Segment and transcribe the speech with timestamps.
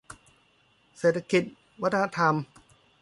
[0.97, 1.43] เศรษฐกิจ
[1.81, 2.35] วัฒนธรรม